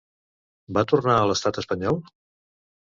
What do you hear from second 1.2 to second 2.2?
l'estat espanyol?